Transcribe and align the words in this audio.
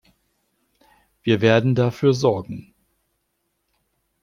Wir 1.21 1.41
werden 1.41 1.75
dafür 1.75 2.15
sorgen. 2.15 2.73